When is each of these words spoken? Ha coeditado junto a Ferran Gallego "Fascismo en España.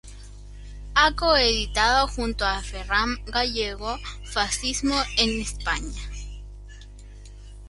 Ha 0.95 1.13
coeditado 1.15 2.07
junto 2.07 2.43
a 2.43 2.59
Ferran 2.63 3.23
Gallego 3.27 3.99
"Fascismo 4.23 4.99
en 5.15 5.41
España. 5.41 6.01